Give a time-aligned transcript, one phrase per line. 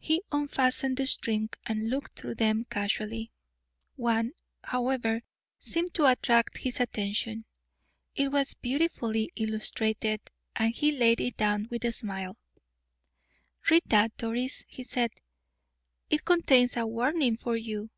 [0.00, 3.30] He unfastened the string and looked through them casually.
[3.94, 4.32] One,
[4.64, 5.22] however,
[5.56, 7.44] seemed to attract his attention.
[8.16, 10.20] It was beautifully illustrated,
[10.56, 12.36] and he laid it down with a smile.
[13.70, 15.12] "Read that, Doris," he said;
[16.10, 17.88] "it contains a warning for you."